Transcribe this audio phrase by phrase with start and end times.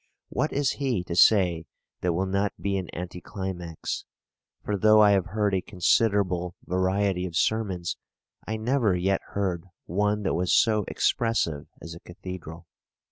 [0.29, 1.65] What is he to say
[2.01, 4.03] that will not be an anti climax?
[4.65, 7.97] For though I have heard a considerable variety of sermons,
[8.47, 12.65] I never yet heard one that was so expressive as a cathedral.